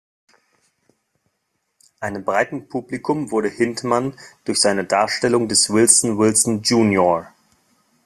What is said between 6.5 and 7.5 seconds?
Jr.